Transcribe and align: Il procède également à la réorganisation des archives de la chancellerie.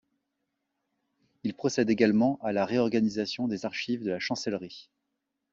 Il 1.43 1.53
procède 1.53 1.91
également 1.91 2.39
à 2.41 2.51
la 2.53 2.65
réorganisation 2.65 3.47
des 3.47 3.67
archives 3.67 4.01
de 4.03 4.09
la 4.09 4.19
chancellerie. 4.19 4.89